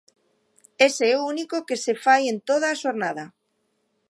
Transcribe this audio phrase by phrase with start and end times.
[0.87, 3.25] Ese é o único que se fai en toda a xornada.